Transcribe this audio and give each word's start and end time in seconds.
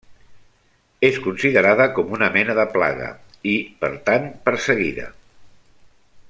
És 1.09 1.19
considerada 1.25 1.87
com 1.97 2.15
una 2.17 2.29
mena 2.37 2.55
de 2.61 2.65
plaga 2.77 3.11
i, 3.53 3.55
per 3.85 3.93
tant, 4.09 4.27
perseguida. 4.49 5.07